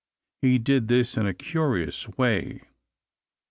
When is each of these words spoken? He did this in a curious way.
He 0.41 0.57
did 0.57 0.87
this 0.87 1.15
in 1.15 1.27
a 1.27 1.33
curious 1.35 2.09
way. 2.17 2.63